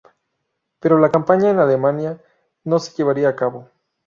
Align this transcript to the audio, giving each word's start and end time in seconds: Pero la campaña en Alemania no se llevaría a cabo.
Pero 0.79 0.97
la 0.97 1.11
campaña 1.11 1.51
en 1.51 1.59
Alemania 1.59 2.19
no 2.63 2.79
se 2.79 2.91
llevaría 2.95 3.29
a 3.29 3.35
cabo. 3.35 3.69